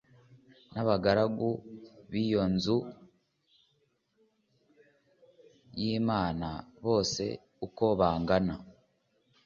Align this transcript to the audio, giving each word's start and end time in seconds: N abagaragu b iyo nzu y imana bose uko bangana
N 0.73 0.75
abagaragu 0.83 1.49
b 2.11 2.13
iyo 2.23 2.43
nzu 2.53 2.77
y 5.81 5.83
imana 5.99 6.49
bose 6.85 7.23
uko 7.65 7.85
bangana 7.99 8.55